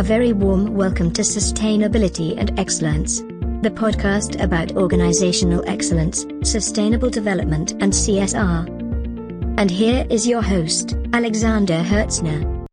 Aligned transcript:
A 0.00 0.02
very 0.02 0.32
warm 0.32 0.72
welcome 0.72 1.12
to 1.12 1.20
Sustainability 1.20 2.34
and 2.38 2.58
Excellence, 2.58 3.20
the 3.60 3.70
podcast 3.70 4.42
about 4.42 4.74
organizational 4.74 5.62
excellence, 5.68 6.24
sustainable 6.42 7.10
development, 7.10 7.72
and 7.82 7.92
CSR. 7.92 8.66
And 9.58 9.70
here 9.70 10.06
is 10.08 10.26
your 10.26 10.40
host, 10.40 10.96
Alexander 11.12 11.82
Hertzner. 11.82 12.66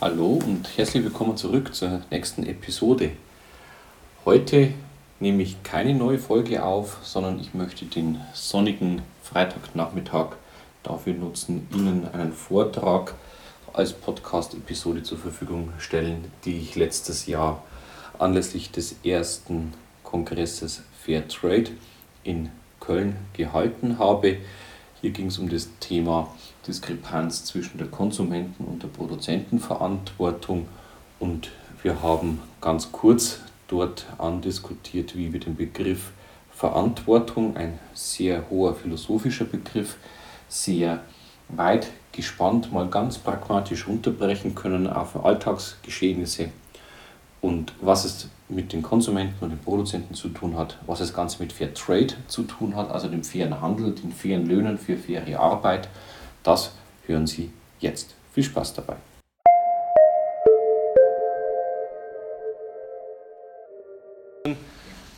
Hallo 0.00 0.40
und 0.44 0.76
herzlich 0.76 1.04
willkommen 1.04 1.36
zurück 1.36 1.72
zur 1.72 2.02
nächsten 2.10 2.44
Episode. 2.46 3.12
Heute 4.24 4.72
nehme 5.20 5.44
ich 5.44 5.62
keine 5.62 5.94
neue 5.94 6.18
Folge 6.18 6.64
auf, 6.64 6.98
sondern 7.04 7.38
ich 7.38 7.54
möchte 7.54 7.84
den 7.84 8.20
sonnigen 8.32 9.02
Freitagnachmittag 9.22 10.36
dafür 10.84 11.14
nutzen, 11.14 11.66
Ihnen 11.74 12.08
einen 12.12 12.32
Vortrag 12.32 13.14
als 13.72 13.92
Podcast-Episode 13.92 15.02
zur 15.02 15.18
Verfügung 15.18 15.72
stellen, 15.78 16.30
die 16.44 16.58
ich 16.58 16.76
letztes 16.76 17.26
Jahr 17.26 17.64
anlässlich 18.18 18.70
des 18.70 18.94
ersten 19.02 19.74
Kongresses 20.04 20.82
Fair 21.04 21.26
Trade 21.26 21.70
in 22.22 22.50
Köln 22.78 23.16
gehalten 23.32 23.98
habe. 23.98 24.36
Hier 25.00 25.10
ging 25.10 25.26
es 25.26 25.38
um 25.38 25.48
das 25.48 25.68
Thema 25.80 26.28
Diskrepanz 26.66 27.44
zwischen 27.44 27.78
der 27.78 27.88
Konsumenten- 27.88 28.64
und 28.64 28.82
der 28.82 28.88
Produzentenverantwortung 28.88 30.68
und 31.18 31.50
wir 31.82 32.02
haben 32.02 32.40
ganz 32.60 32.92
kurz 32.92 33.40
dort 33.68 34.06
andiskutiert, 34.18 35.16
wie 35.16 35.32
wir 35.32 35.40
den 35.40 35.56
Begriff 35.56 36.12
Verantwortung, 36.50 37.56
ein 37.56 37.78
sehr 37.92 38.48
hoher 38.48 38.74
philosophischer 38.74 39.44
Begriff, 39.44 39.96
sehr 40.48 41.00
weit 41.48 41.90
gespannt, 42.12 42.72
mal 42.72 42.88
ganz 42.88 43.18
pragmatisch 43.18 43.86
runterbrechen 43.86 44.54
können 44.54 44.86
auf 44.86 45.24
Alltagsgeschehnisse 45.24 46.50
und 47.40 47.72
was 47.80 48.04
es 48.04 48.28
mit 48.48 48.72
den 48.72 48.82
Konsumenten 48.82 49.44
und 49.44 49.50
den 49.50 49.58
Produzenten 49.58 50.14
zu 50.14 50.28
tun 50.28 50.56
hat, 50.56 50.78
was 50.86 51.00
das 51.00 51.12
Ganze 51.12 51.42
mit 51.42 51.52
Fair 51.52 51.74
Trade 51.74 52.14
zu 52.26 52.44
tun 52.44 52.76
hat, 52.76 52.90
also 52.90 53.08
dem 53.08 53.24
fairen 53.24 53.60
Handel, 53.60 53.94
den 53.94 54.12
fairen 54.12 54.46
Löhnen 54.46 54.78
für 54.78 54.96
faire 54.96 55.38
Arbeit, 55.38 55.88
das 56.42 56.72
hören 57.06 57.26
Sie 57.26 57.50
jetzt. 57.80 58.14
Viel 58.32 58.44
Spaß 58.44 58.74
dabei. 58.74 58.96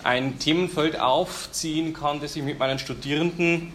ein 0.06 0.38
Themenfeld 0.38 1.00
aufziehen 1.00 1.92
kann, 1.92 2.20
das 2.20 2.36
ich 2.36 2.42
mit 2.44 2.60
meinen 2.60 2.78
Studierenden 2.78 3.72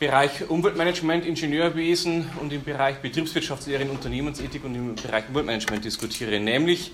Bereich 0.00 0.48
Umweltmanagement, 0.48 1.26
Ingenieurwesen 1.26 2.24
und 2.40 2.50
im 2.54 2.64
Bereich 2.64 2.96
Betriebswirtschaftslehre 3.02 3.82
in 3.82 3.90
Unternehmensethik 3.90 4.64
und 4.64 4.74
im 4.74 4.94
Bereich 4.94 5.28
Umweltmanagement 5.28 5.84
diskutiere, 5.84 6.40
nämlich 6.40 6.92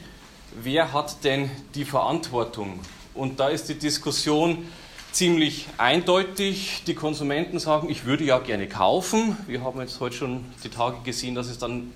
wer 0.60 0.92
hat 0.92 1.22
denn 1.22 1.48
die 1.76 1.84
Verantwortung? 1.84 2.80
Und 3.14 3.38
da 3.38 3.48
ist 3.48 3.68
die 3.68 3.78
Diskussion 3.78 4.66
ziemlich 5.12 5.68
eindeutig. 5.78 6.82
Die 6.88 6.96
Konsumenten 6.96 7.60
sagen, 7.60 7.90
ich 7.90 8.06
würde 8.06 8.24
ja 8.24 8.40
gerne 8.40 8.66
kaufen. 8.66 9.36
Wir 9.46 9.62
haben 9.62 9.80
jetzt 9.80 10.00
heute 10.00 10.16
schon 10.16 10.44
die 10.64 10.68
Tage 10.68 10.96
gesehen, 11.04 11.36
dass 11.36 11.46
es 11.46 11.58
dann 11.58 11.92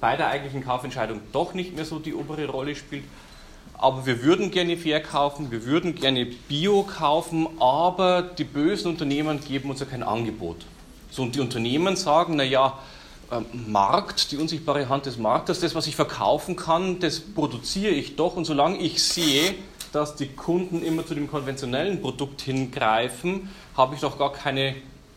bei 0.00 0.16
der 0.16 0.26
eigentlichen 0.26 0.64
Kaufentscheidung 0.64 1.20
doch 1.30 1.54
nicht 1.54 1.76
mehr 1.76 1.84
so 1.84 2.00
die 2.00 2.14
obere 2.14 2.48
Rolle 2.48 2.74
spielt 2.74 3.04
aber 3.82 4.06
wir 4.06 4.22
würden 4.22 4.52
gerne 4.52 4.76
fair 4.76 5.02
kaufen, 5.02 5.50
wir 5.50 5.64
würden 5.64 5.96
gerne 5.96 6.24
Bio 6.24 6.84
kaufen, 6.84 7.48
aber 7.58 8.22
die 8.22 8.44
bösen 8.44 8.88
Unternehmen 8.88 9.40
geben 9.40 9.70
uns 9.70 9.80
ja 9.80 9.86
kein 9.86 10.04
Angebot. 10.04 10.64
So, 11.10 11.22
und 11.22 11.34
die 11.34 11.40
Unternehmen 11.40 11.96
sagen, 11.96 12.36
naja, 12.36 12.78
ähm, 13.32 13.44
Markt, 13.66 14.30
die 14.30 14.36
unsichtbare 14.36 14.88
Hand 14.88 15.06
des 15.06 15.18
Marktes, 15.18 15.58
das, 15.58 15.74
was 15.74 15.88
ich 15.88 15.96
verkaufen 15.96 16.54
kann, 16.54 17.00
das 17.00 17.18
produziere 17.18 17.90
ich 17.90 18.14
doch. 18.14 18.36
Und 18.36 18.44
solange 18.44 18.78
ich 18.78 19.02
sehe, 19.02 19.54
dass 19.90 20.14
die 20.14 20.28
Kunden 20.28 20.84
immer 20.84 21.04
zu 21.04 21.16
dem 21.16 21.28
konventionellen 21.28 22.00
Produkt 22.00 22.42
hingreifen, 22.42 23.50
habe 23.76 23.96
ich 23.96 24.00
doch 24.00 24.16
gar 24.16 24.32
keinen 24.32 24.76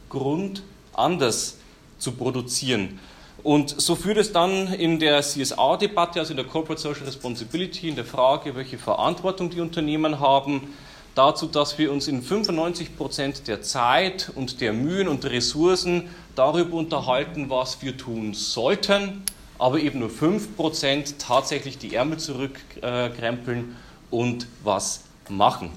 Grund, 0.10 0.64
anders 0.94 1.58
zu 2.00 2.14
produzieren. 2.14 3.00
Und 3.46 3.80
so 3.80 3.94
führt 3.96 4.18
es 4.18 4.32
dann 4.32 4.74
in 4.74 4.98
der 4.98 5.22
CSR-Debatte, 5.22 6.20
also 6.20 6.32
in 6.32 6.38
der 6.38 6.48
Corporate 6.48 6.82
Social 6.82 7.06
Responsibility, 7.06 7.88
in 7.90 7.96
der 7.96 8.04
Frage, 8.04 8.56
welche 8.56 8.80
Verantwortung 8.80 9.52
die 9.52 9.62
Unternehmen 9.62 10.20
haben, 10.20 10.74
dazu, 11.14 11.46
dass 11.46 11.78
wir 11.78 11.92
uns 11.92 12.08
in 12.08 12.24
95 12.24 12.98
Prozent 12.98 13.48
der 13.48 13.62
Zeit 13.62 14.32
und 14.34 14.62
der 14.62 14.74
Mühen 14.74 15.08
und 15.08 15.26
Ressourcen 15.26 16.10
darüber 16.34 16.76
unterhalten, 16.76 17.52
was 17.52 17.84
wir 17.84 17.96
tun 17.96 18.34
sollten, 18.34 19.22
aber 19.60 19.80
eben 19.80 20.00
nur 20.00 20.10
5 20.10 20.56
Prozent 20.56 21.20
tatsächlich 21.20 21.78
die 21.78 21.94
Ärmel 21.94 22.18
zurückkrempeln 22.18 23.76
und 24.10 24.48
was 24.64 25.04
machen. 25.30 25.70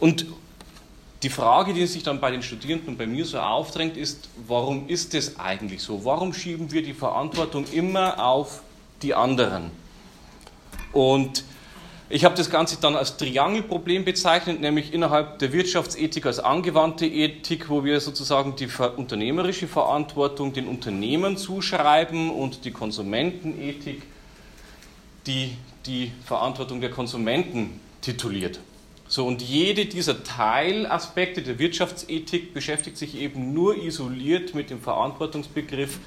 Und 0.00 0.26
die 1.24 1.30
Frage, 1.30 1.72
die 1.72 1.86
sich 1.86 2.02
dann 2.02 2.20
bei 2.20 2.30
den 2.30 2.42
Studierenden 2.42 2.90
und 2.90 2.98
bei 2.98 3.06
mir 3.06 3.24
so 3.24 3.38
aufdrängt, 3.38 3.96
ist, 3.96 4.28
warum 4.46 4.88
ist 4.88 5.14
das 5.14 5.38
eigentlich 5.40 5.82
so? 5.82 6.04
Warum 6.04 6.34
schieben 6.34 6.70
wir 6.70 6.82
die 6.82 6.92
Verantwortung 6.92 7.64
immer 7.72 8.22
auf 8.22 8.60
die 9.00 9.14
anderen? 9.14 9.70
Und 10.92 11.44
ich 12.10 12.26
habe 12.26 12.34
das 12.34 12.50
Ganze 12.50 12.78
dann 12.78 12.94
als 12.94 13.16
Triangelproblem 13.16 14.04
bezeichnet, 14.04 14.60
nämlich 14.60 14.92
innerhalb 14.92 15.38
der 15.38 15.54
Wirtschaftsethik 15.54 16.26
als 16.26 16.40
angewandte 16.40 17.06
Ethik, 17.06 17.70
wo 17.70 17.84
wir 17.84 17.98
sozusagen 18.00 18.54
die 18.56 18.68
unternehmerische 18.96 19.66
Verantwortung 19.66 20.52
den 20.52 20.68
Unternehmen 20.68 21.38
zuschreiben 21.38 22.30
und 22.30 22.66
die 22.66 22.70
Konsumentenethik, 22.70 24.02
die 25.26 25.56
die 25.86 26.12
Verantwortung 26.26 26.82
der 26.82 26.90
Konsumenten 26.90 27.80
tituliert. 28.02 28.60
So, 29.06 29.26
und 29.26 29.42
jede 29.42 29.86
dieser 29.86 30.24
Teilaspekte 30.24 31.42
der 31.42 31.58
Wirtschaftsethik 31.58 32.54
beschäftigt 32.54 32.96
sich 32.96 33.16
eben 33.16 33.52
nur 33.52 33.76
isoliert 33.76 34.54
mit 34.54 34.70
dem 34.70 34.80
Verantwortungsbegriff 34.80 35.98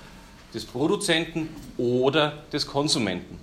des 0.54 0.66
Produzenten 0.66 1.50
oder 1.78 2.44
des 2.52 2.66
Konsumenten. 2.66 3.40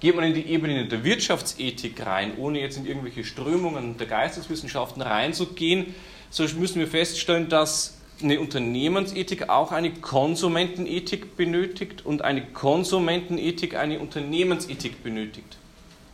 Geht 0.00 0.16
man 0.16 0.24
in 0.24 0.34
die 0.34 0.46
Ebene 0.46 0.86
der 0.86 1.04
Wirtschaftsethik 1.04 2.04
rein, 2.04 2.36
ohne 2.38 2.60
jetzt 2.60 2.76
in 2.76 2.86
irgendwelche 2.86 3.24
Strömungen 3.24 3.96
der 3.98 4.06
Geisteswissenschaften 4.06 5.02
reinzugehen, 5.02 5.94
so 6.30 6.44
müssen 6.58 6.80
wir 6.80 6.88
feststellen, 6.88 7.48
dass 7.48 7.98
eine 8.22 8.40
Unternehmensethik 8.40 9.48
auch 9.48 9.72
eine 9.72 9.90
Konsumentenethik 9.92 11.36
benötigt 11.36 12.04
und 12.04 12.22
eine 12.22 12.42
Konsumentenethik 12.42 13.76
eine 13.76 14.00
Unternehmensethik 14.00 15.02
benötigt. 15.02 15.58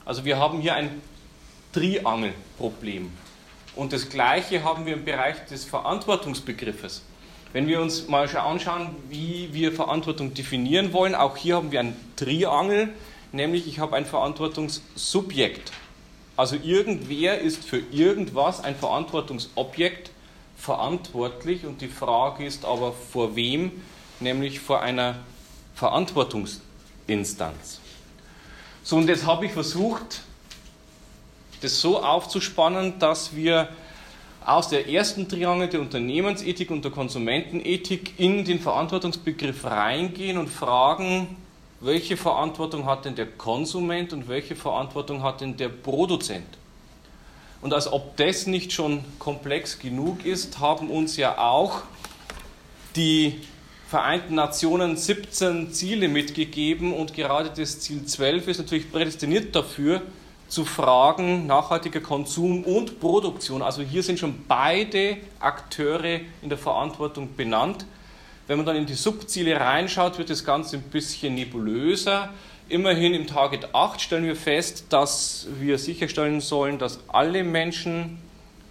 Also 0.04 0.24
wir 0.24 0.38
haben 0.38 0.60
hier 0.60 0.74
ein 0.74 0.90
Triangelproblem. 1.72 3.10
Und 3.74 3.92
das 3.92 4.10
Gleiche 4.10 4.64
haben 4.64 4.86
wir 4.86 4.94
im 4.94 5.04
Bereich 5.04 5.46
des 5.46 5.64
Verantwortungsbegriffes. 5.64 7.02
Wenn 7.52 7.66
wir 7.66 7.80
uns 7.80 8.08
mal 8.08 8.28
anschauen, 8.36 8.94
wie 9.08 9.48
wir 9.52 9.72
Verantwortung 9.72 10.34
definieren 10.34 10.92
wollen, 10.92 11.14
auch 11.14 11.36
hier 11.36 11.56
haben 11.56 11.72
wir 11.72 11.80
ein 11.80 11.96
Triangel, 12.16 12.90
nämlich 13.32 13.66
ich 13.66 13.78
habe 13.78 13.96
ein 13.96 14.06
Verantwortungssubjekt. 14.06 15.72
Also 16.36 16.56
irgendwer 16.56 17.40
ist 17.40 17.64
für 17.64 17.82
irgendwas 17.90 18.64
ein 18.64 18.74
Verantwortungsobjekt 18.74 20.10
verantwortlich 20.56 21.66
und 21.66 21.80
die 21.80 21.88
Frage 21.88 22.46
ist 22.46 22.64
aber 22.64 22.92
vor 22.92 23.36
wem, 23.36 23.82
nämlich 24.20 24.60
vor 24.60 24.80
einer 24.80 25.16
Verantwortungsinstanz. 25.74 27.80
So, 28.82 28.96
und 28.96 29.08
jetzt 29.08 29.26
habe 29.26 29.46
ich 29.46 29.52
versucht, 29.52 30.22
das 31.62 31.80
so 31.80 32.02
aufzuspannen, 32.02 32.98
dass 32.98 33.34
wir 33.34 33.68
aus 34.44 34.68
der 34.68 34.88
ersten 34.88 35.28
Triangel 35.28 35.68
der 35.68 35.80
Unternehmensethik 35.80 36.70
und 36.70 36.84
der 36.84 36.90
Konsumentenethik 36.90 38.18
in 38.18 38.44
den 38.44 38.58
Verantwortungsbegriff 38.58 39.64
reingehen 39.64 40.36
und 40.38 40.48
fragen, 40.48 41.36
welche 41.80 42.16
Verantwortung 42.16 42.86
hat 42.86 43.04
denn 43.04 43.14
der 43.14 43.26
Konsument 43.26 44.12
und 44.12 44.28
welche 44.28 44.56
Verantwortung 44.56 45.22
hat 45.22 45.40
denn 45.40 45.56
der 45.56 45.68
Produzent? 45.68 46.46
Und 47.60 47.72
als 47.72 47.92
ob 47.92 48.16
das 48.16 48.46
nicht 48.46 48.72
schon 48.72 49.04
komplex 49.18 49.78
genug 49.78 50.24
ist, 50.24 50.58
haben 50.58 50.90
uns 50.90 51.16
ja 51.16 51.38
auch 51.38 51.82
die 52.96 53.40
Vereinten 53.88 54.34
Nationen 54.36 54.96
17 54.96 55.72
Ziele 55.72 56.08
mitgegeben 56.08 56.94
und 56.94 57.14
gerade 57.14 57.50
das 57.54 57.80
Ziel 57.80 58.04
12 58.06 58.48
ist 58.48 58.58
natürlich 58.58 58.90
prädestiniert 58.90 59.54
dafür, 59.54 60.00
zu 60.52 60.66
Fragen 60.66 61.46
nachhaltiger 61.46 62.00
Konsum 62.00 62.64
und 62.64 63.00
Produktion. 63.00 63.62
Also 63.62 63.80
hier 63.80 64.02
sind 64.02 64.18
schon 64.18 64.44
beide 64.46 65.16
Akteure 65.40 66.20
in 66.42 66.50
der 66.50 66.58
Verantwortung 66.58 67.34
benannt. 67.34 67.86
Wenn 68.46 68.58
man 68.58 68.66
dann 68.66 68.76
in 68.76 68.84
die 68.84 68.92
Subziele 68.92 69.58
reinschaut, 69.58 70.18
wird 70.18 70.28
das 70.28 70.44
Ganze 70.44 70.76
ein 70.76 70.82
bisschen 70.82 71.36
nebulöser. 71.36 72.28
Immerhin 72.68 73.14
im 73.14 73.26
Target 73.26 73.74
8 73.74 73.98
stellen 73.98 74.24
wir 74.24 74.36
fest, 74.36 74.84
dass 74.90 75.46
wir 75.58 75.78
sicherstellen 75.78 76.42
sollen, 76.42 76.78
dass 76.78 77.00
alle 77.08 77.44
Menschen 77.44 78.18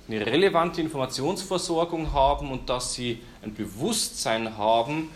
eine 0.07 0.23
relevante 0.23 0.81
Informationsversorgung 0.81 2.13
haben 2.13 2.51
und 2.51 2.69
dass 2.69 2.93
sie 2.93 3.21
ein 3.41 3.55
Bewusstsein 3.55 4.55
haben 4.55 5.09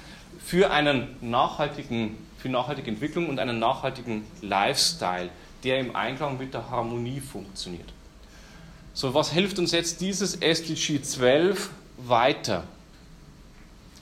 für, 0.43 0.71
einen 0.71 1.15
nachhaltigen, 1.21 2.17
für 2.39 2.49
nachhaltige 2.49 2.89
Entwicklung 2.89 3.29
und 3.29 3.37
einen 3.37 3.59
nachhaltigen 3.59 4.25
Lifestyle, 4.41 5.29
der 5.65 5.79
im 5.79 5.95
Einklang 5.95 6.37
mit 6.37 6.53
der 6.53 6.69
Harmonie 6.69 7.19
funktioniert. 7.19 7.91
So, 8.93 9.13
was 9.13 9.31
hilft 9.31 9.59
uns 9.59 9.71
jetzt 9.71 9.99
dieses 9.99 10.35
SDG 10.35 11.01
12 11.01 11.69
weiter? 11.97 12.63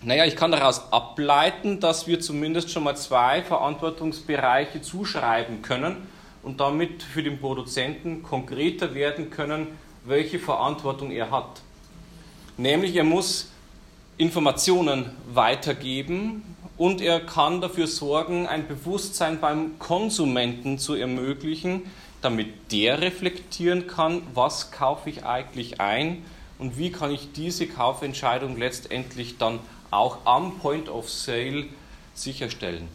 Naja, 0.02 0.26
ich 0.26 0.36
kann 0.36 0.52
daraus 0.52 0.92
ableiten, 0.92 1.80
dass 1.80 2.06
wir 2.06 2.20
zumindest 2.20 2.70
schon 2.70 2.84
mal 2.84 2.98
zwei 2.98 3.42
Verantwortungsbereiche 3.42 4.82
zuschreiben 4.82 5.62
können 5.62 5.96
und 6.44 6.60
damit 6.60 7.02
für 7.02 7.24
den 7.24 7.40
Produzenten 7.40 8.22
konkreter 8.22 8.94
werden 8.94 9.30
können, 9.30 9.68
welche 10.04 10.40
Verantwortung 10.40 11.10
er 11.12 11.32
hat. 11.32 11.62
Nämlich 12.58 12.96
er 12.96 13.06
muss 13.06 13.50
Informationen 14.18 15.10
weitergeben 15.34 16.53
und 16.84 17.00
er 17.00 17.22
kann 17.22 17.62
dafür 17.62 17.88
sorgen, 17.88 18.46
ein 18.46 18.68
Bewusstsein 18.68 19.40
beim 19.40 19.80
Konsumenten 19.80 20.78
zu 20.78 20.96
ermöglichen, 20.96 21.84
damit 22.22 22.74
der 22.74 23.00
reflektieren 23.00 23.88
kann, 23.88 24.22
was 24.34 24.70
kaufe 24.72 25.10
ich 25.10 25.24
eigentlich 25.24 25.80
ein 25.80 26.26
und 26.60 26.78
wie 26.78 26.92
kann 26.92 27.10
ich 27.10 27.32
diese 27.32 27.68
Kaufentscheidung 27.68 28.58
letztendlich 28.58 29.38
dann 29.38 29.60
auch 29.92 30.26
am 30.26 30.60
Point 30.60 30.90
of 30.90 31.10
Sale 31.10 31.68
sicherstellen. 32.16 32.90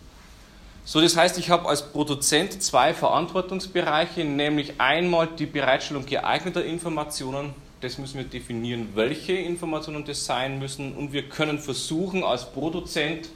So, 0.84 1.00
das 1.00 1.17
heißt, 1.17 1.38
ich 1.38 1.49
habe 1.49 1.67
als 1.67 1.91
Produzent 1.91 2.62
zwei 2.62 2.93
Verantwortungsbereiche, 2.93 4.23
nämlich 4.23 4.79
einmal 4.79 5.29
die 5.29 5.46
Bereitstellung 5.46 6.05
geeigneter 6.05 6.62
Informationen. 6.62 7.55
Das 7.81 7.96
müssen 7.96 8.19
wir 8.19 8.25
definieren, 8.25 8.91
welche 8.94 9.32
Informationen 9.32 10.05
das 10.05 10.26
sein 10.26 10.58
müssen. 10.58 10.93
Und 10.93 11.14
wir 11.14 11.26
können 11.31 11.58
versuchen, 11.58 12.23
als 12.23 12.52
Produzent 12.52 13.31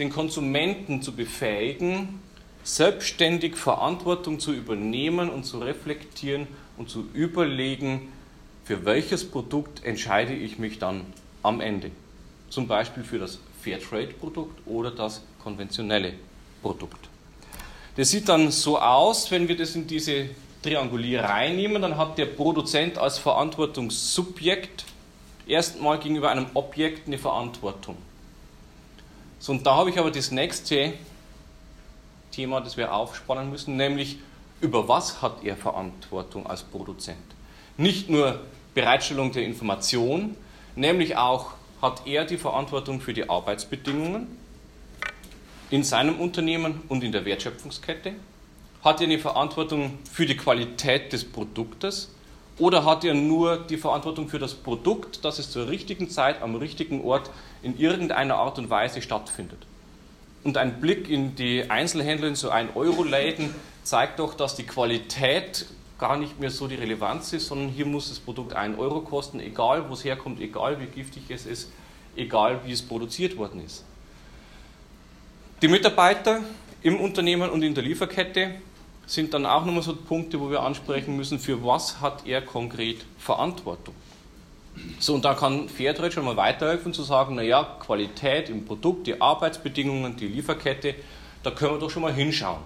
den 0.00 0.10
Konsumenten 0.10 1.02
zu 1.02 1.12
befähigen, 1.12 2.20
selbstständig 2.64 3.56
Verantwortung 3.56 4.40
zu 4.40 4.52
übernehmen 4.52 5.30
und 5.30 5.44
zu 5.44 5.58
reflektieren 5.58 6.48
und 6.76 6.90
zu 6.90 7.04
überlegen, 7.12 8.12
für 8.64 8.84
welches 8.84 9.30
Produkt 9.30 9.84
entscheide 9.84 10.34
ich 10.34 10.58
mich 10.58 10.78
dann 10.78 11.04
am 11.42 11.60
Ende. 11.60 11.90
Zum 12.48 12.66
Beispiel 12.66 13.04
für 13.04 13.18
das 13.18 13.38
Fairtrade-Produkt 13.62 14.66
oder 14.66 14.90
das 14.90 15.22
konventionelle 15.42 16.14
Produkt. 16.62 17.08
Das 17.96 18.10
sieht 18.10 18.28
dann 18.28 18.50
so 18.50 18.78
aus, 18.78 19.30
wenn 19.30 19.48
wir 19.48 19.56
das 19.56 19.74
in 19.74 19.86
diese 19.86 20.30
Triangulier 20.62 21.24
reinnehmen, 21.24 21.82
dann 21.82 21.96
hat 21.96 22.18
der 22.18 22.26
Produzent 22.26 22.98
als 22.98 23.18
Verantwortungssubjekt 23.18 24.84
erstmal 25.46 25.98
gegenüber 25.98 26.30
einem 26.30 26.46
Objekt 26.54 27.06
eine 27.06 27.18
Verantwortung. 27.18 27.96
So, 29.40 29.52
und 29.52 29.66
da 29.66 29.74
habe 29.74 29.88
ich 29.88 29.98
aber 29.98 30.10
das 30.10 30.30
nächste 30.30 30.92
Thema, 32.30 32.60
das 32.60 32.76
wir 32.76 32.92
aufspannen 32.92 33.50
müssen, 33.50 33.74
nämlich 33.74 34.18
über 34.60 34.86
was 34.86 35.22
hat 35.22 35.42
er 35.42 35.56
Verantwortung 35.56 36.46
als 36.46 36.62
Produzent? 36.62 37.16
Nicht 37.78 38.10
nur 38.10 38.40
Bereitstellung 38.74 39.32
der 39.32 39.44
Information, 39.44 40.36
nämlich 40.76 41.16
auch 41.16 41.52
hat 41.80 42.06
er 42.06 42.26
die 42.26 42.36
Verantwortung 42.36 43.00
für 43.00 43.14
die 43.14 43.30
Arbeitsbedingungen 43.30 44.26
in 45.70 45.84
seinem 45.84 46.20
Unternehmen 46.20 46.82
und 46.88 47.02
in 47.02 47.10
der 47.10 47.24
Wertschöpfungskette? 47.24 48.12
Hat 48.84 49.00
er 49.00 49.06
eine 49.06 49.18
Verantwortung 49.18 49.98
für 50.12 50.26
die 50.26 50.36
Qualität 50.36 51.14
des 51.14 51.24
Produktes? 51.24 52.14
Oder 52.58 52.84
hat 52.84 53.04
er 53.04 53.14
nur 53.14 53.58
die 53.58 53.78
Verantwortung 53.78 54.28
für 54.28 54.38
das 54.38 54.54
Produkt, 54.54 55.24
dass 55.24 55.38
es 55.38 55.50
zur 55.50 55.68
richtigen 55.68 56.10
Zeit 56.10 56.42
am 56.42 56.56
richtigen 56.56 57.02
Ort 57.04 57.30
in 57.62 57.78
irgendeiner 57.78 58.36
Art 58.36 58.58
und 58.58 58.68
Weise 58.68 59.00
stattfindet? 59.00 59.58
Und 60.44 60.56
ein 60.56 60.80
Blick 60.80 61.08
in 61.08 61.34
die 61.34 61.70
Einzelhändler 61.70 62.28
in 62.28 62.34
so 62.34 62.50
ein 62.50 62.68
Euro-Läden 62.74 63.54
zeigt 63.82 64.18
doch, 64.18 64.34
dass 64.34 64.56
die 64.56 64.64
Qualität 64.64 65.66
gar 65.98 66.16
nicht 66.16 66.40
mehr 66.40 66.50
so 66.50 66.66
die 66.66 66.76
Relevanz 66.76 67.32
ist, 67.34 67.46
sondern 67.46 67.68
hier 67.68 67.84
muss 67.84 68.08
das 68.08 68.18
Produkt 68.18 68.54
1 68.54 68.78
Euro 68.78 69.02
kosten, 69.02 69.38
egal 69.38 69.88
wo 69.88 69.92
es 69.92 70.02
herkommt, 70.02 70.40
egal 70.40 70.80
wie 70.80 70.86
giftig 70.86 71.24
es 71.28 71.44
ist, 71.44 71.70
egal 72.16 72.60
wie 72.64 72.72
es 72.72 72.80
produziert 72.80 73.36
worden 73.36 73.62
ist. 73.64 73.84
Die 75.60 75.68
Mitarbeiter 75.68 76.40
im 76.82 76.98
Unternehmen 76.98 77.50
und 77.50 77.62
in 77.62 77.74
der 77.74 77.84
Lieferkette 77.84 78.54
sind 79.10 79.34
dann 79.34 79.44
auch 79.44 79.64
nochmal 79.64 79.82
so 79.82 79.96
Punkte, 79.96 80.40
wo 80.40 80.50
wir 80.50 80.62
ansprechen 80.62 81.16
müssen, 81.16 81.40
für 81.40 81.64
was 81.64 82.00
hat 82.00 82.26
er 82.26 82.42
konkret 82.42 83.04
Verantwortung. 83.18 83.94
So, 85.00 85.14
und 85.14 85.24
da 85.24 85.34
kann 85.34 85.68
Fairtrade 85.68 86.12
schon 86.12 86.24
mal 86.24 86.36
weiterhelfen 86.36 86.92
zu 86.92 87.02
sagen, 87.02 87.34
naja, 87.34 87.76
Qualität 87.80 88.48
im 88.48 88.64
Produkt, 88.64 89.08
die 89.08 89.20
Arbeitsbedingungen, 89.20 90.16
die 90.16 90.28
Lieferkette, 90.28 90.94
da 91.42 91.50
können 91.50 91.72
wir 91.72 91.78
doch 91.80 91.90
schon 91.90 92.02
mal 92.02 92.12
hinschauen. 92.12 92.60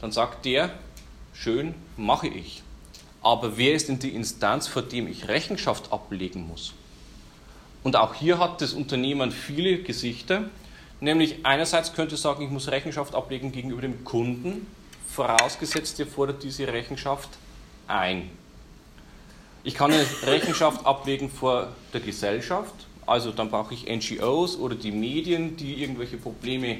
Dann 0.00 0.10
sagt 0.10 0.44
der, 0.44 0.70
schön, 1.32 1.74
mache 1.96 2.26
ich. 2.26 2.62
Aber 3.22 3.56
wer 3.56 3.74
ist 3.74 3.88
denn 3.88 4.00
die 4.00 4.10
Instanz, 4.10 4.66
vor 4.66 4.82
dem 4.82 5.06
ich 5.06 5.28
Rechenschaft 5.28 5.92
ablegen 5.92 6.48
muss? 6.48 6.74
Und 7.84 7.94
auch 7.94 8.14
hier 8.14 8.38
hat 8.38 8.60
das 8.60 8.72
Unternehmen 8.72 9.30
viele 9.30 9.78
Gesichter. 9.78 10.44
Nämlich 11.00 11.46
einerseits 11.46 11.92
könnte 11.92 12.16
es 12.16 12.22
sagen, 12.22 12.42
ich 12.42 12.50
muss 12.50 12.68
Rechenschaft 12.68 13.14
ablegen 13.14 13.52
gegenüber 13.52 13.82
dem 13.82 14.04
Kunden, 14.04 14.66
vorausgesetzt, 15.18 15.98
er 15.98 16.06
fordert 16.06 16.44
diese 16.44 16.68
Rechenschaft 16.68 17.28
ein. 17.88 18.30
Ich 19.64 19.74
kann 19.74 19.92
eine 19.92 20.06
Rechenschaft 20.22 20.86
ablegen 20.86 21.28
vor 21.28 21.72
der 21.92 22.00
Gesellschaft, 22.00 22.72
also 23.04 23.32
dann 23.32 23.50
brauche 23.50 23.74
ich 23.74 23.88
NGOs 23.88 24.56
oder 24.56 24.76
die 24.76 24.92
Medien, 24.92 25.56
die 25.56 25.82
irgendwelche 25.82 26.18
Probleme 26.18 26.78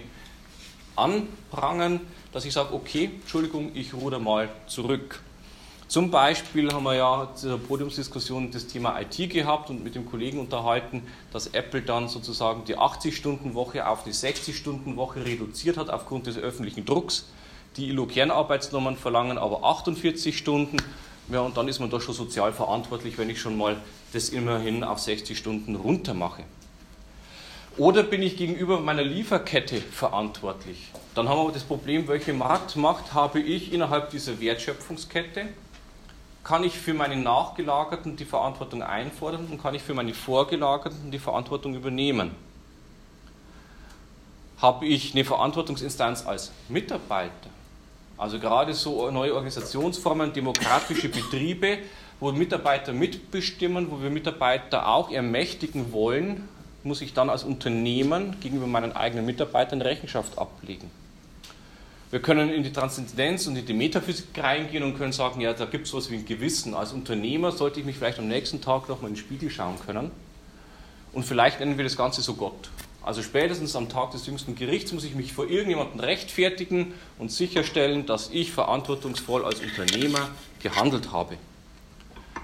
anprangern, 0.94 1.98
dass 2.32 2.44
ich 2.44 2.52
sage, 2.52 2.74
okay, 2.74 3.10
Entschuldigung, 3.20 3.72
ich 3.74 3.92
ruder 3.92 4.20
mal 4.20 4.48
zurück. 4.68 5.20
Zum 5.88 6.12
Beispiel 6.12 6.72
haben 6.72 6.84
wir 6.84 6.94
ja 6.94 7.28
in 7.42 7.48
der 7.48 7.56
Podiumsdiskussion 7.56 8.52
das 8.52 8.68
Thema 8.68 9.00
IT 9.00 9.30
gehabt 9.30 9.68
und 9.70 9.82
mit 9.82 9.96
dem 9.96 10.08
Kollegen 10.08 10.38
unterhalten, 10.38 11.02
dass 11.32 11.48
Apple 11.48 11.82
dann 11.82 12.08
sozusagen 12.08 12.64
die 12.66 12.76
80-Stunden-Woche 12.76 13.88
auf 13.88 14.04
die 14.04 14.12
60-Stunden-Woche 14.12 15.24
reduziert 15.24 15.76
hat 15.76 15.90
aufgrund 15.90 16.28
des 16.28 16.36
öffentlichen 16.36 16.84
Drucks. 16.84 17.24
Die 17.78 17.88
ILO-Kernarbeitsnormen 17.88 18.96
verlangen 18.96 19.38
aber 19.38 19.64
48 19.64 20.36
Stunden. 20.36 20.76
Ja, 21.32 21.40
und 21.40 21.56
dann 21.56 21.68
ist 21.68 21.78
man 21.78 21.88
doch 21.88 22.00
schon 22.00 22.14
sozial 22.14 22.52
verantwortlich, 22.52 23.16
wenn 23.16 23.30
ich 23.30 23.40
schon 23.40 23.56
mal 23.56 23.76
das 24.12 24.28
immerhin 24.28 24.84
auf 24.84 24.98
60 24.98 25.38
Stunden 25.38 25.76
runter 25.76 26.12
mache. 26.12 26.42
Oder 27.76 28.02
bin 28.02 28.22
ich 28.22 28.36
gegenüber 28.36 28.80
meiner 28.80 29.04
Lieferkette 29.04 29.80
verantwortlich? 29.80 30.88
Dann 31.14 31.28
haben 31.28 31.46
wir 31.46 31.52
das 31.52 31.62
Problem, 31.62 32.08
welche 32.08 32.34
Marktmacht 32.34 33.14
habe 33.14 33.40
ich 33.40 33.72
innerhalb 33.72 34.10
dieser 34.10 34.40
Wertschöpfungskette? 34.40 35.46
kann 36.48 36.64
ich 36.64 36.78
für 36.78 36.94
meine 36.94 37.16
Nachgelagerten 37.16 38.16
die 38.16 38.24
Verantwortung 38.24 38.82
einfordern 38.82 39.48
und 39.50 39.62
kann 39.62 39.74
ich 39.74 39.82
für 39.82 39.92
meine 39.92 40.14
Vorgelagerten 40.14 41.10
die 41.10 41.18
Verantwortung 41.18 41.74
übernehmen. 41.74 42.30
Habe 44.56 44.86
ich 44.86 45.12
eine 45.12 45.26
Verantwortungsinstanz 45.26 46.26
als 46.26 46.50
Mitarbeiter? 46.70 47.50
Also 48.18 48.40
gerade 48.40 48.74
so 48.74 49.10
neue 49.12 49.32
Organisationsformen, 49.32 50.32
demokratische 50.32 51.08
Betriebe, 51.08 51.78
wo 52.18 52.32
Mitarbeiter 52.32 52.92
mitbestimmen, 52.92 53.90
wo 53.90 54.02
wir 54.02 54.10
Mitarbeiter 54.10 54.88
auch 54.88 55.10
ermächtigen 55.12 55.92
wollen, 55.92 56.48
muss 56.82 57.00
ich 57.00 57.14
dann 57.14 57.30
als 57.30 57.44
Unternehmen 57.44 58.40
gegenüber 58.40 58.66
meinen 58.66 58.92
eigenen 58.92 59.24
Mitarbeitern 59.24 59.80
Rechenschaft 59.80 60.36
ablegen. 60.36 60.90
Wir 62.10 62.20
können 62.20 62.50
in 62.50 62.62
die 62.62 62.72
Transzendenz 62.72 63.46
und 63.46 63.56
in 63.56 63.66
die 63.66 63.74
Metaphysik 63.74 64.26
reingehen 64.36 64.82
und 64.82 64.96
können 64.96 65.12
sagen, 65.12 65.40
ja, 65.40 65.52
da 65.52 65.66
gibt 65.66 65.84
es 65.84 65.90
sowas 65.90 66.10
wie 66.10 66.16
ein 66.16 66.24
Gewissen. 66.24 66.74
Als 66.74 66.92
Unternehmer 66.92 67.52
sollte 67.52 67.80
ich 67.80 67.86
mich 67.86 67.96
vielleicht 67.96 68.18
am 68.18 68.28
nächsten 68.28 68.60
Tag 68.60 68.88
nochmal 68.88 69.10
in 69.10 69.14
den 69.14 69.20
Spiegel 69.20 69.50
schauen 69.50 69.76
können. 69.84 70.10
Und 71.12 71.24
vielleicht 71.24 71.60
nennen 71.60 71.76
wir 71.76 71.84
das 71.84 71.96
Ganze 71.96 72.22
so 72.22 72.34
Gott. 72.34 72.70
Also 73.08 73.22
spätestens 73.22 73.74
am 73.74 73.88
Tag 73.88 74.10
des 74.10 74.26
jüngsten 74.26 74.54
Gerichts 74.54 74.92
muss 74.92 75.02
ich 75.02 75.14
mich 75.14 75.32
vor 75.32 75.48
irgendjemandem 75.48 75.98
rechtfertigen 75.98 76.92
und 77.18 77.32
sicherstellen, 77.32 78.04
dass 78.04 78.28
ich 78.28 78.52
verantwortungsvoll 78.52 79.46
als 79.46 79.60
Unternehmer 79.60 80.28
gehandelt 80.62 81.10
habe. 81.10 81.38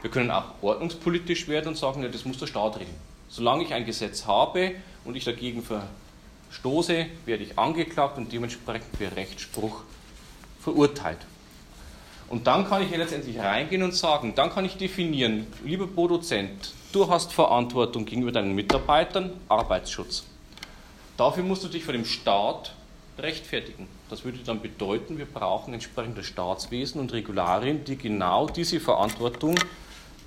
Wir 0.00 0.10
können 0.10 0.30
auch 0.30 0.54
ordnungspolitisch 0.62 1.48
werden 1.48 1.68
und 1.68 1.76
sagen, 1.76 2.02
ja, 2.02 2.08
das 2.08 2.24
muss 2.24 2.38
der 2.38 2.46
Staat 2.46 2.76
regeln. 2.76 2.96
Solange 3.28 3.64
ich 3.64 3.74
ein 3.74 3.84
Gesetz 3.84 4.24
habe 4.24 4.72
und 5.04 5.16
ich 5.16 5.24
dagegen 5.24 5.62
ver 5.62 5.86
stoße, 6.50 7.08
werde 7.26 7.42
ich 7.42 7.58
angeklagt 7.58 8.16
und 8.16 8.32
dementsprechend 8.32 8.96
für 8.96 9.14
Rechtsspruch 9.14 9.82
verurteilt. 10.62 11.18
Und 12.30 12.46
dann 12.46 12.66
kann 12.66 12.80
ich 12.80 12.96
letztendlich 12.96 13.38
reingehen 13.38 13.82
und 13.82 13.94
sagen, 13.94 14.32
dann 14.34 14.48
kann 14.48 14.64
ich 14.64 14.78
definieren, 14.78 15.46
lieber 15.62 15.86
Produzent, 15.86 16.72
du 16.92 17.10
hast 17.10 17.34
Verantwortung 17.34 18.06
gegenüber 18.06 18.32
deinen 18.32 18.54
Mitarbeitern, 18.54 19.34
Arbeitsschutz. 19.50 20.24
Dafür 21.16 21.44
musst 21.44 21.62
du 21.62 21.68
dich 21.68 21.84
vor 21.84 21.92
dem 21.92 22.04
Staat 22.04 22.74
rechtfertigen. 23.18 23.86
Das 24.10 24.24
würde 24.24 24.38
dann 24.38 24.60
bedeuten, 24.60 25.18
wir 25.18 25.26
brauchen 25.26 25.72
entsprechendes 25.72 26.26
Staatswesen 26.26 27.00
und 27.00 27.12
Regularien, 27.12 27.84
die 27.84 27.96
genau 27.96 28.48
diese 28.48 28.80
Verantwortung 28.80 29.54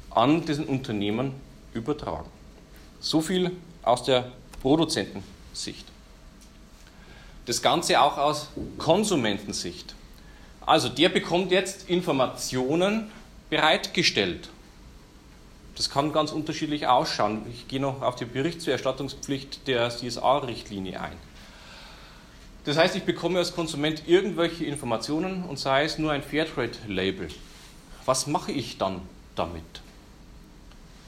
an 0.10 0.46
diesen 0.46 0.66
Unternehmen 0.66 1.34
übertragen. 1.74 2.30
So 3.00 3.22
viel 3.22 3.52
aus 3.84 4.04
der 4.04 4.32
Produzentensicht. 4.62 5.86
Das 7.46 7.62
Ganze 7.62 8.02
auch 8.02 8.18
aus 8.18 8.48
Konsumentensicht. 8.78 9.96
Also 10.66 10.90
der 10.90 11.10
bekommt 11.10 11.52
jetzt 11.52 11.90
Informationen 11.90 13.12
bereitgestellt. 13.50 14.50
Das 15.78 15.92
kann 15.92 16.12
ganz 16.12 16.32
unterschiedlich 16.32 16.88
ausschauen. 16.88 17.44
Ich 17.52 17.68
gehe 17.68 17.80
noch 17.80 18.02
auf 18.02 18.16
die 18.16 18.26
Berichtserstattungspflicht 18.26 19.68
der 19.68 19.90
CSA-Richtlinie 19.90 21.00
ein. 21.00 21.16
Das 22.66 22.78
heißt, 22.78 22.96
ich 22.96 23.04
bekomme 23.04 23.38
als 23.38 23.54
Konsument 23.54 24.04
irgendwelche 24.08 24.66
Informationen 24.66 25.44
und 25.44 25.60
sei 25.60 25.86
es 25.86 26.00
nur 26.00 26.12
ein 26.12 26.24
Fairtrade-Label. 26.24 27.30
Was 28.06 28.26
mache 28.26 28.52
ich 28.52 28.80
dann 28.80 29.02
damit? 29.36 29.64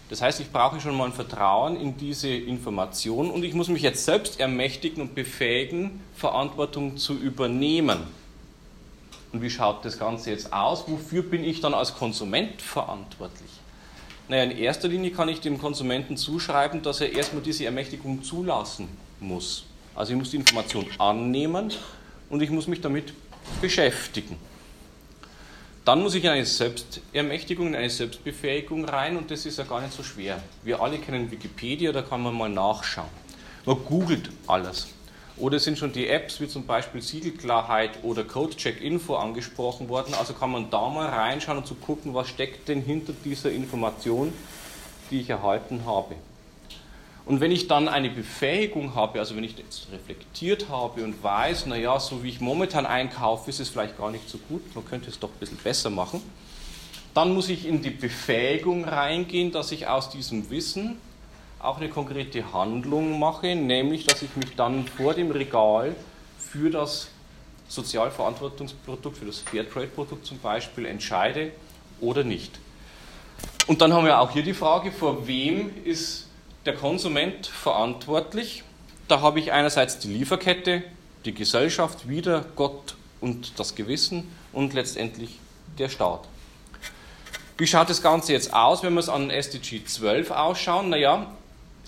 Das 0.09 0.21
heißt, 0.21 0.39
ich 0.39 0.51
brauche 0.51 0.79
schon 0.79 0.95
mal 0.95 1.05
ein 1.05 1.13
Vertrauen 1.13 1.75
in 1.75 1.97
diese 1.97 2.29
Information 2.29 3.31
und 3.31 3.43
ich 3.43 3.55
muss 3.55 3.69
mich 3.69 3.81
jetzt 3.81 4.05
selbst 4.05 4.39
ermächtigen 4.39 5.01
und 5.01 5.15
befähigen, 5.15 5.99
Verantwortung 6.15 6.97
zu 6.97 7.13
übernehmen. 7.13 7.99
Und 9.31 9.41
wie 9.41 9.49
schaut 9.49 9.83
das 9.83 9.97
Ganze 9.97 10.29
jetzt 10.29 10.53
aus? 10.53 10.85
Wofür 10.88 11.23
bin 11.23 11.43
ich 11.43 11.59
dann 11.59 11.73
als 11.73 11.95
Konsument 11.95 12.61
verantwortlich? 12.61 13.49
Naja, 14.29 14.43
in 14.43 14.51
erster 14.51 14.88
Linie 14.88 15.09
kann 15.09 15.27
ich 15.27 15.41
dem 15.41 15.57
Konsumenten 15.57 16.15
zuschreiben, 16.15 16.83
dass 16.83 17.01
er 17.01 17.12
erstmal 17.12 17.41
diese 17.41 17.65
Ermächtigung 17.65 18.24
zulassen 18.24 18.88
muss. 19.19 19.65
Also 19.95 20.13
ich 20.13 20.19
muss 20.19 20.29
die 20.29 20.38
Information 20.38 20.86
annehmen 21.00 21.74
und 22.29 22.41
ich 22.41 22.51
muss 22.51 22.67
mich 22.67 22.79
damit 22.79 23.12
beschäftigen. 23.59 24.38
Dann 25.83 26.03
muss 26.03 26.13
ich 26.13 26.24
in 26.24 26.29
eine 26.29 26.45
Selbstermächtigung, 26.45 27.69
in 27.69 27.75
eine 27.75 27.89
Selbstbefähigung 27.89 28.86
rein 28.86 29.17
und 29.17 29.31
das 29.31 29.48
ist 29.48 29.57
ja 29.57 29.63
gar 29.63 29.81
nicht 29.81 29.93
so 29.93 30.03
schwer. 30.03 30.39
Wir 30.63 30.79
alle 30.79 31.00
kennen 31.00 31.31
Wikipedia, 31.31 31.91
da 31.91 32.03
kann 32.03 32.21
man 32.21 32.36
mal 32.36 32.50
nachschauen. 32.50 33.09
Man 33.65 33.83
googelt 33.83 34.29
alles. 34.45 34.89
Oder 35.39 35.60
sind 35.60 35.77
schon 35.77 35.93
die 35.93 36.08
Apps 36.08 36.41
wie 36.41 36.48
zum 36.50 36.65
Beispiel 36.65 37.01
Siegelklarheit 37.01 38.03
oder 38.03 38.25
Codecheck 38.25 38.81
Info 38.81 39.15
angesprochen 39.15 39.88
worden. 39.88 40.13
Also 40.13 40.34
kann 40.34 40.51
man 40.51 40.69
da 40.69 40.89
mal 40.89 41.08
reinschauen 41.08 41.60
und 41.60 41.67
zu 41.67 41.75
gucken, 41.75 42.13
was 42.13 42.27
steckt 42.27 42.67
denn 42.67 42.81
hinter 42.81 43.13
dieser 43.24 43.50
Information, 43.50 44.34
die 45.10 45.22
ich 45.22 45.29
erhalten 45.29 45.86
habe. 45.86 46.15
Und 47.25 47.41
wenn 47.41 47.51
ich 47.51 47.67
dann 47.67 47.88
eine 47.88 48.10
Befähigung 48.10 48.96
habe, 48.96 49.19
also 49.19 49.36
wenn 49.36 49.43
ich 49.43 49.58
jetzt 49.58 49.88
reflektiert 49.93 50.67
habe 50.67 51.03
und 51.03 51.24
weiß, 51.24 51.67
naja, 51.67 52.00
so 52.00 52.24
wie 52.24 52.29
ich 52.29 52.41
momentan 52.41 52.86
einkaufe, 52.86 53.50
ist 53.50 53.60
es 53.60 53.69
vielleicht 53.69 53.98
gar 53.98 54.12
nicht 54.12 54.27
so 54.27 54.39
gut, 54.50 54.75
man 54.75 54.84
könnte 54.84 55.10
es 55.10 55.19
doch 55.19 55.29
ein 55.29 55.39
bisschen 55.39 55.60
besser 55.60 55.89
machen, 55.89 56.22
dann 57.13 57.34
muss 57.34 57.50
ich 57.50 57.67
in 57.67 57.81
die 57.81 57.91
Befähigung 57.91 58.84
reingehen, 58.84 59.51
dass 59.51 59.72
ich 59.72 59.88
aus 59.88 60.10
diesem 60.10 60.50
Wissen 60.50 60.98
auch 61.60 61.78
eine 61.78 61.89
konkrete 61.89 62.54
Handlung 62.54 63.20
mache, 63.20 63.56
nämlich 63.56 64.06
dass 64.06 64.22
ich 64.22 64.36
mich 64.36 64.56
dann 64.56 64.88
vor 64.88 65.13
dem 65.13 65.32
Regal 65.32 65.96
für 66.38 66.70
das 66.70 67.10
Sozialverantwortungsprodukt, 67.68 69.18
für 69.18 69.25
das 69.25 69.39
Fairtrade-Produkt 69.39 70.25
zum 70.25 70.39
Beispiel 70.39 70.86
entscheide 70.86 71.51
oder 72.00 72.24
nicht. 72.24 72.60
Und 73.68 73.82
dann 73.82 73.94
haben 73.94 74.06
wir 74.06 74.20
auch 74.20 74.32
hier 74.32 74.44
die 74.44 74.54
Frage, 74.54 74.92
vor 74.92 75.28
wem 75.28 75.72
ist 75.84 76.28
der 76.66 76.75
Konsument 76.75 77.46
verantwortlich. 77.46 78.63
Da 79.08 79.22
habe 79.22 79.39
ich 79.39 79.51
einerseits 79.51 80.00
die 80.00 80.08
Lieferkette, 80.08 80.84
die 81.25 81.34
Gesellschaft, 81.34 82.08
wieder 82.08 82.46
Gott 82.56 82.96
und 83.22 83.60
das 83.60 83.75
Gewissen 83.75 84.28
und 84.54 84.74
letztendlich 84.74 85.39
der 85.78 85.89
Staat. 85.89 86.22
Wie 87.58 87.68
schaut 87.68 87.89
das 87.89 88.01
Ganze 88.01 88.32
jetzt 88.32 88.54
aus, 88.54 88.84
wenn 88.84 88.94
wir 88.94 89.01
es 89.01 89.10
an 89.10 89.30
SDG 89.30 89.84
12 89.84 90.32
ausschauen? 90.32 90.89
Naja, 90.89 91.28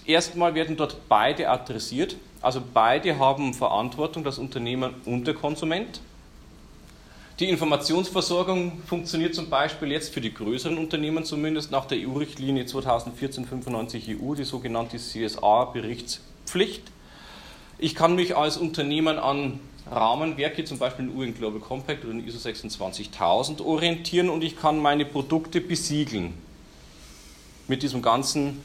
erstmal 0.06 0.56
werden 0.56 0.78
dort 0.78 1.08
beide 1.10 1.50
adressiert. 1.50 2.16
Also 2.42 2.62
beide 2.74 3.20
haben 3.20 3.54
Verantwortung, 3.54 4.24
das 4.24 4.38
Unternehmen 4.40 4.96
und 5.06 5.28
der 5.28 5.34
Konsument. 5.34 6.02
Die 7.40 7.50
Informationsversorgung 7.50 8.82
funktioniert 8.86 9.34
zum 9.34 9.50
Beispiel 9.50 9.92
jetzt 9.92 10.14
für 10.14 10.22
die 10.22 10.34
größeren 10.34 10.78
Unternehmen 10.78 11.24
zumindest 11.26 11.72
nach 11.72 11.86
der 11.86 11.98
EU-Richtlinie 12.00 12.66
2014-95 12.66 14.22
EU, 14.22 14.36
die 14.36 14.44
sogenannte 14.44 14.98
CSA-Berichtspflicht. 14.98 16.84
Ich 17.80 17.96
kann 17.96 18.16
mich 18.16 18.38
als 18.38 18.58
Unternehmen 18.58 19.18
an 19.18 19.60
Rahmenwerke, 19.90 20.64
zum 20.66 20.78
Beispiel 20.78 21.08
den 21.08 21.18
UN 21.18 21.34
Global 21.34 21.60
Compact 21.60 22.06
oder 22.06 22.14
den 22.14 22.28
ISO 22.28 22.38
26000 22.38 23.62
orientieren 23.62 24.30
und 24.30 24.44
ich 24.44 24.56
kann 24.56 24.78
meine 24.78 25.06
Produkte 25.06 25.62
besiegeln. 25.62 26.36
Mit 27.68 27.82
diesem 27.82 28.04
ganzen 28.04 28.62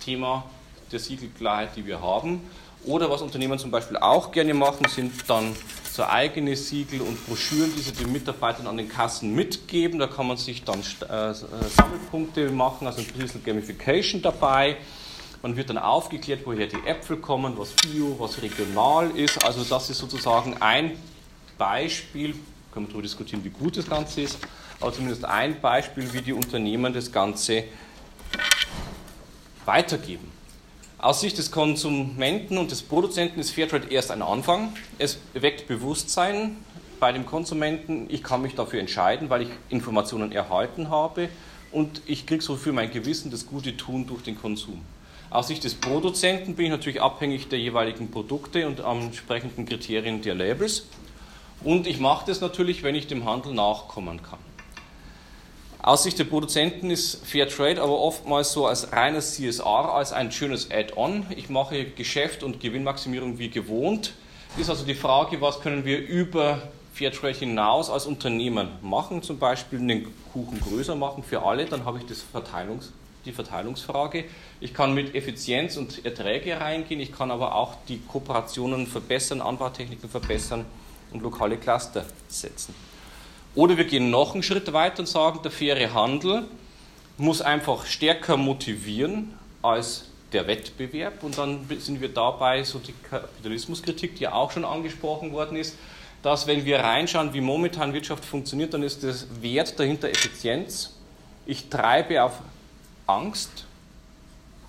Thema 0.00 0.44
der 0.92 0.98
Siegelklarheit, 0.98 1.70
die 1.76 1.86
wir 1.86 2.00
haben. 2.00 2.40
Oder 2.84 3.10
was 3.10 3.20
Unternehmen 3.20 3.58
zum 3.58 3.70
Beispiel 3.70 3.96
auch 3.96 4.30
gerne 4.30 4.54
machen, 4.54 4.86
sind 4.88 5.12
dann 5.28 5.56
so 5.92 6.04
eigene 6.04 6.54
Siegel 6.54 7.00
und 7.00 7.26
Broschüren, 7.26 7.72
die 7.74 7.80
sie 7.80 7.92
den 7.92 8.12
Mitarbeitern 8.12 8.66
an 8.66 8.76
den 8.76 8.88
Kassen 8.88 9.34
mitgeben. 9.34 9.98
Da 9.98 10.06
kann 10.06 10.28
man 10.28 10.36
sich 10.36 10.62
dann 10.62 10.80
äh, 10.80 11.34
Sammelpunkte 11.34 12.50
machen, 12.50 12.86
also 12.86 13.00
ein 13.00 13.06
bisschen 13.06 13.42
Gamification 13.42 14.22
dabei. 14.22 14.76
Man 15.42 15.56
wird 15.56 15.70
dann 15.70 15.78
aufgeklärt, 15.78 16.40
woher 16.44 16.66
die 16.66 16.86
Äpfel 16.86 17.16
kommen, 17.16 17.56
was 17.56 17.72
bio, 17.72 18.16
was 18.18 18.40
regional 18.42 19.10
ist. 19.16 19.44
Also 19.44 19.64
das 19.64 19.90
ist 19.90 19.98
sozusagen 19.98 20.56
ein 20.60 20.92
Beispiel, 21.58 22.34
können 22.72 22.86
wir 22.86 22.90
darüber 22.90 23.02
diskutieren, 23.02 23.42
wie 23.42 23.50
gut 23.50 23.76
das 23.76 23.88
Ganze 23.88 24.20
ist, 24.20 24.38
aber 24.80 24.92
zumindest 24.92 25.24
ein 25.24 25.60
Beispiel, 25.60 26.12
wie 26.12 26.20
die 26.20 26.32
Unternehmen 26.32 26.92
das 26.92 27.10
Ganze 27.10 27.64
weitergeben. 29.66 30.30
Aus 30.98 31.20
Sicht 31.20 31.36
des 31.36 31.50
Konsumenten 31.50 32.56
und 32.56 32.70
des 32.70 32.82
Produzenten 32.82 33.38
ist 33.38 33.50
Fairtrade 33.50 33.88
erst 33.88 34.10
ein 34.10 34.22
Anfang. 34.22 34.72
Es 34.98 35.18
weckt 35.34 35.68
Bewusstsein 35.68 36.56
bei 36.98 37.12
dem 37.12 37.26
Konsumenten. 37.26 38.06
Ich 38.08 38.22
kann 38.22 38.40
mich 38.40 38.54
dafür 38.54 38.80
entscheiden, 38.80 39.28
weil 39.28 39.42
ich 39.42 39.48
Informationen 39.68 40.32
erhalten 40.32 40.88
habe 40.88 41.28
und 41.70 42.00
ich 42.06 42.26
kriege 42.26 42.42
so 42.42 42.56
für 42.56 42.72
mein 42.72 42.90
Gewissen 42.90 43.30
das 43.30 43.46
gute 43.46 43.76
Tun 43.76 44.06
durch 44.06 44.22
den 44.22 44.40
Konsum. 44.40 44.80
Aus 45.28 45.48
Sicht 45.48 45.64
des 45.64 45.74
Produzenten 45.74 46.54
bin 46.54 46.66
ich 46.66 46.70
natürlich 46.70 47.02
abhängig 47.02 47.48
der 47.48 47.58
jeweiligen 47.58 48.10
Produkte 48.10 48.66
und 48.66 48.80
entsprechenden 48.80 49.66
Kriterien 49.66 50.22
der 50.22 50.34
Labels. 50.34 50.86
Und 51.62 51.86
ich 51.86 52.00
mache 52.00 52.26
das 52.26 52.40
natürlich, 52.40 52.82
wenn 52.82 52.94
ich 52.94 53.06
dem 53.06 53.24
Handel 53.24 53.52
nachkommen 53.52 54.22
kann. 54.22 54.38
Aus 55.86 56.02
Sicht 56.02 56.18
der 56.18 56.24
Produzenten 56.24 56.90
ist 56.90 57.24
Fair 57.24 57.48
Trade 57.48 57.80
aber 57.80 58.00
oftmals 58.00 58.50
so 58.50 58.66
als 58.66 58.90
reines 58.90 59.36
CSR, 59.36 59.94
als 59.94 60.12
ein 60.12 60.32
schönes 60.32 60.68
Add-on. 60.72 61.24
Ich 61.36 61.48
mache 61.48 61.84
Geschäft 61.84 62.42
und 62.42 62.58
Gewinnmaximierung 62.58 63.38
wie 63.38 63.50
gewohnt. 63.50 64.12
Ist 64.58 64.68
also 64.68 64.84
die 64.84 64.96
Frage, 64.96 65.40
was 65.40 65.60
können 65.60 65.84
wir 65.84 66.00
über 66.00 66.60
Fair 66.92 67.12
Trade 67.12 67.34
hinaus 67.34 67.88
als 67.88 68.06
Unternehmen 68.06 68.68
machen, 68.82 69.22
zum 69.22 69.38
Beispiel 69.38 69.78
den 69.78 70.08
Kuchen 70.32 70.58
größer 70.58 70.96
machen 70.96 71.22
für 71.22 71.42
alle, 71.42 71.66
dann 71.66 71.84
habe 71.84 71.98
ich 71.98 72.06
das 72.06 72.20
Verteilungs, 72.20 72.92
die 73.24 73.30
Verteilungsfrage. 73.30 74.24
Ich 74.58 74.74
kann 74.74 74.92
mit 74.92 75.14
Effizienz 75.14 75.76
und 75.76 76.04
Erträge 76.04 76.60
reingehen, 76.60 76.98
ich 76.98 77.12
kann 77.12 77.30
aber 77.30 77.54
auch 77.54 77.76
die 77.86 78.00
Kooperationen 78.00 78.88
verbessern, 78.88 79.40
Anbautechniken 79.40 80.10
verbessern 80.10 80.66
und 81.12 81.22
lokale 81.22 81.56
Cluster 81.58 82.04
setzen. 82.26 82.74
Oder 83.56 83.78
wir 83.78 83.84
gehen 83.84 84.10
noch 84.10 84.34
einen 84.34 84.42
Schritt 84.42 84.70
weiter 84.74 85.00
und 85.00 85.06
sagen, 85.06 85.40
der 85.42 85.50
faire 85.50 85.94
Handel 85.94 86.44
muss 87.16 87.40
einfach 87.40 87.86
stärker 87.86 88.36
motivieren 88.36 89.32
als 89.62 90.04
der 90.32 90.46
Wettbewerb. 90.46 91.24
Und 91.24 91.38
dann 91.38 91.66
sind 91.78 92.02
wir 92.02 92.10
dabei, 92.10 92.62
so 92.64 92.78
die 92.78 92.92
Kapitalismuskritik, 93.08 94.16
die 94.16 94.24
ja 94.24 94.34
auch 94.34 94.50
schon 94.50 94.66
angesprochen 94.66 95.32
worden 95.32 95.56
ist, 95.56 95.74
dass 96.22 96.46
wenn 96.46 96.66
wir 96.66 96.80
reinschauen, 96.80 97.32
wie 97.32 97.40
momentan 97.40 97.94
Wirtschaft 97.94 98.26
funktioniert, 98.26 98.74
dann 98.74 98.82
ist 98.82 99.02
das 99.02 99.26
Wert 99.40 99.80
dahinter 99.80 100.10
Effizienz. 100.10 100.92
Ich 101.46 101.70
treibe 101.70 102.22
auf 102.22 102.34
Angst. 103.06 103.64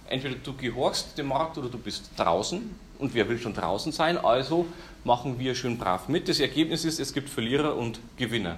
Entweder 0.08 0.36
du 0.36 0.54
gehorchst 0.54 1.18
dem 1.18 1.28
Markt 1.28 1.58
oder 1.58 1.68
du 1.68 1.78
bist 1.78 2.12
draußen. 2.16 2.74
Und 3.00 3.14
wer 3.14 3.28
will 3.28 3.38
schon 3.38 3.54
draußen 3.54 3.92
sein? 3.92 4.18
Also 4.18 4.66
machen 5.04 5.40
wir 5.40 5.56
schön 5.56 5.78
brav 5.78 6.08
mit. 6.08 6.30
Das 6.30 6.40
Ergebnis 6.40 6.86
ist, 6.86 7.02
es 7.02 7.14
gibt 7.14 7.30
Verlierer 7.30 7.76
und 7.76 8.00
Gewinner. 8.16 8.58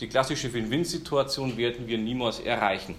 Die 0.00 0.08
klassische 0.08 0.50
Win-Win-Situation 0.54 1.58
werden 1.58 1.86
wir 1.86 1.98
niemals 1.98 2.40
erreichen. 2.40 2.94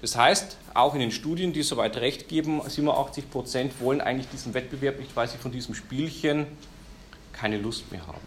Das 0.00 0.16
heißt, 0.16 0.58
auch 0.74 0.94
in 0.94 1.00
den 1.00 1.10
Studien, 1.10 1.52
die 1.52 1.62
soweit 1.62 1.96
recht 1.96 2.28
geben, 2.28 2.60
87 2.64 3.28
Prozent 3.28 3.80
wollen 3.80 4.00
eigentlich 4.00 4.28
diesen 4.28 4.54
Wettbewerb 4.54 5.00
nicht, 5.00 5.16
weil 5.16 5.26
sie 5.26 5.38
von 5.38 5.50
diesem 5.50 5.74
Spielchen 5.74 6.46
keine 7.32 7.58
Lust 7.58 7.90
mehr 7.90 8.06
haben. 8.06 8.20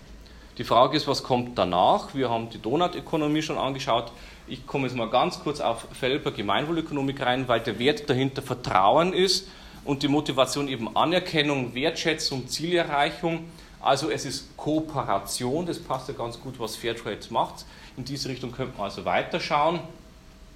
Die 0.58 0.66
Frage 0.66 0.98
ist, 0.98 1.08
was 1.08 1.24
kommt 1.24 1.58
danach? 1.58 2.14
Wir 2.14 2.30
haben 2.30 2.50
die 2.50 2.62
Donut-Ökonomie 2.62 3.42
schon 3.42 3.58
angeschaut. 3.58 4.12
Ich 4.48 4.68
komme 4.68 4.88
jetzt 4.88 4.98
mal 4.98 5.10
ganz 5.10 5.40
kurz 5.40 5.62
auf 5.62 5.88
Felber 5.94 6.32
Gemeinwohlökonomik 6.32 7.22
rein, 7.22 7.48
weil 7.48 7.62
der 7.62 7.80
Wert 7.80 8.10
dahinter 8.10 8.42
Vertrauen 8.42 9.14
ist 9.14 9.48
und 9.86 10.04
die 10.04 10.10
Motivation 10.10 10.68
eben 10.68 10.94
Anerkennung, 10.98 11.74
Wertschätzung, 11.74 12.50
Zielerreichung. 12.50 13.46
Also 13.80 14.10
es 14.10 14.26
ist 14.26 14.58
Kooperation, 14.58 15.66
das 15.66 15.80
passt 15.80 16.10
ja 16.10 16.14
ganz 16.14 16.38
gut, 16.38 16.60
was 16.60 16.76
Fairtrade 16.76 17.20
macht. 17.30 17.66
In 18.00 18.06
diese 18.06 18.30
Richtung 18.30 18.54
könnte 18.54 18.78
man 18.78 18.86
also 18.86 19.04
weiterschauen. 19.04 19.82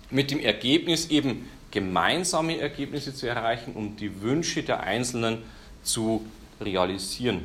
Mit 0.10 0.32
dem 0.32 0.40
Ergebnis 0.40 1.10
eben 1.10 1.50
gemeinsame 1.72 2.58
Ergebnisse 2.58 3.14
zu 3.14 3.28
erreichen, 3.28 3.74
um 3.74 3.98
die 3.98 4.22
Wünsche 4.22 4.64
der 4.64 4.80
Einzelnen 4.80 5.40
zu 5.84 6.26
realisieren. 6.62 7.42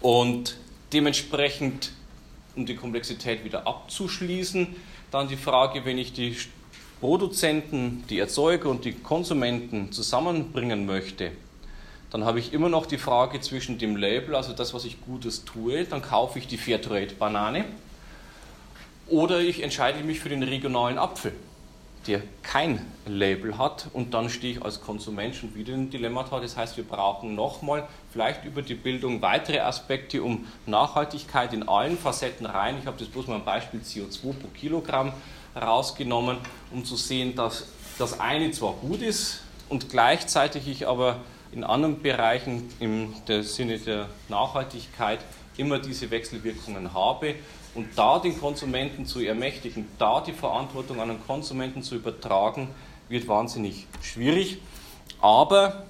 Und 0.00 0.56
dementsprechend, 0.92 1.92
um 2.56 2.66
die 2.66 2.74
Komplexität 2.74 3.44
wieder 3.44 3.64
abzuschließen, 3.64 4.74
dann 5.12 5.28
die 5.28 5.36
Frage, 5.36 5.84
wenn 5.84 5.98
ich 5.98 6.12
die 6.12 6.36
Produzenten, 6.98 8.02
die 8.10 8.18
Erzeuger 8.18 8.70
und 8.70 8.84
die 8.84 8.92
Konsumenten 8.92 9.92
zusammenbringen 9.92 10.84
möchte, 10.84 11.30
dann 12.10 12.24
habe 12.24 12.40
ich 12.40 12.52
immer 12.52 12.68
noch 12.68 12.86
die 12.86 12.98
Frage 12.98 13.40
zwischen 13.40 13.78
dem 13.78 13.94
Label, 13.94 14.34
also 14.34 14.52
das, 14.52 14.74
was 14.74 14.84
ich 14.84 15.00
Gutes 15.00 15.44
tue, 15.44 15.84
dann 15.84 16.02
kaufe 16.02 16.40
ich 16.40 16.48
die 16.48 16.58
Fairtrade-Banane 16.58 17.64
oder 19.08 19.40
ich 19.40 19.62
entscheide 19.62 20.02
mich 20.04 20.20
für 20.20 20.28
den 20.28 20.42
regionalen 20.42 20.98
Apfel, 20.98 21.32
der 22.06 22.22
kein 22.42 22.84
Label 23.06 23.58
hat 23.58 23.88
und 23.92 24.14
dann 24.14 24.28
stehe 24.28 24.54
ich 24.54 24.62
als 24.64 24.80
Konsument 24.80 25.34
schon 25.34 25.54
wieder 25.54 25.74
im 25.74 25.90
Dilemma 25.90 26.24
da. 26.24 26.40
Das 26.40 26.56
heißt, 26.56 26.76
wir 26.76 26.84
brauchen 26.84 27.34
nochmal 27.34 27.86
vielleicht 28.12 28.44
über 28.44 28.62
die 28.62 28.74
Bildung 28.74 29.22
weitere 29.22 29.60
Aspekte, 29.60 30.22
um 30.22 30.46
Nachhaltigkeit 30.66 31.52
in 31.52 31.68
allen 31.68 31.98
Facetten 31.98 32.46
rein. 32.46 32.76
Ich 32.80 32.86
habe 32.86 32.98
das 32.98 33.08
bloß 33.08 33.26
mal 33.26 33.36
ein 33.36 33.44
Beispiel 33.44 33.80
CO2 33.80 34.32
pro 34.32 34.48
Kilogramm 34.48 35.12
rausgenommen, 35.60 36.38
um 36.70 36.84
zu 36.84 36.96
sehen, 36.96 37.34
dass 37.34 37.66
das 37.98 38.18
eine 38.18 38.50
zwar 38.50 38.72
gut 38.74 39.02
ist 39.02 39.42
und 39.68 39.90
gleichzeitig 39.90 40.66
ich 40.66 40.88
aber 40.88 41.20
in 41.52 41.64
anderen 41.64 42.00
Bereichen 42.00 42.70
im 42.80 43.14
Sinne 43.42 43.78
der 43.78 44.08
Nachhaltigkeit 44.28 45.20
immer 45.56 45.78
diese 45.78 46.10
Wechselwirkungen 46.10 46.94
habe. 46.94 47.34
Und 47.74 47.88
da 47.96 48.18
den 48.18 48.38
Konsumenten 48.38 49.06
zu 49.06 49.20
ermächtigen, 49.20 49.88
da 49.98 50.20
die 50.20 50.32
Verantwortung 50.32 51.00
an 51.00 51.08
den 51.08 51.26
Konsumenten 51.26 51.82
zu 51.82 51.94
übertragen, 51.94 52.68
wird 53.08 53.28
wahnsinnig 53.28 53.86
schwierig. 54.02 54.58
Aber 55.20 55.84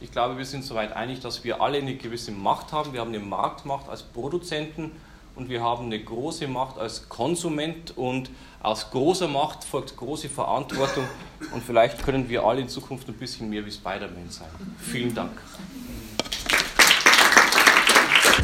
ich 0.00 0.10
glaube, 0.10 0.36
wir 0.36 0.44
sind 0.44 0.64
soweit 0.64 0.92
einig, 0.92 1.20
dass 1.20 1.44
wir 1.44 1.60
alle 1.60 1.78
eine 1.78 1.94
gewisse 1.96 2.32
Macht 2.32 2.72
haben. 2.72 2.92
Wir 2.92 3.00
haben 3.00 3.08
eine 3.08 3.20
Marktmacht 3.20 3.88
als 3.88 4.02
Produzenten 4.02 4.92
und 5.34 5.48
wir 5.48 5.62
haben 5.62 5.86
eine 5.86 5.98
große 5.98 6.46
Macht 6.48 6.78
als 6.78 7.08
Konsument 7.08 7.96
und 7.96 8.30
aus 8.62 8.90
großer 8.90 9.28
Macht 9.28 9.64
folgt 9.64 9.96
große 9.96 10.28
Verantwortung 10.28 11.04
und 11.52 11.62
vielleicht 11.64 12.04
können 12.04 12.28
wir 12.28 12.44
alle 12.44 12.60
in 12.60 12.68
Zukunft 12.68 13.08
ein 13.08 13.14
bisschen 13.14 13.48
mehr 13.48 13.64
wie 13.64 13.72
Spider-Man 13.72 14.28
sein. 14.28 14.48
Vielen 14.78 15.14
Dank. 15.14 15.32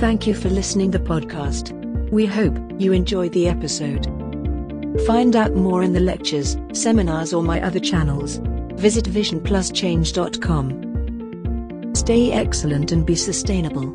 Thank 0.00 0.26
you 0.26 0.34
for 0.34 0.50
listening 0.50 0.92
the 0.92 0.98
podcast. 0.98 1.74
We 2.10 2.26
hope 2.26 2.58
you 2.78 2.92
enjoyed 2.92 3.32
the 3.32 3.48
episode. 3.48 4.06
Find 5.06 5.36
out 5.36 5.54
more 5.54 5.82
in 5.82 5.92
the 5.92 6.00
lectures, 6.00 6.56
seminars 6.72 7.34
or 7.34 7.42
my 7.42 7.60
other 7.60 7.80
channels. 7.80 8.40
Visit 8.76 9.04
visionpluschange.com. 9.04 11.94
Stay 11.94 12.32
excellent 12.32 12.92
and 12.92 13.04
be 13.04 13.14
sustainable. 13.14 13.92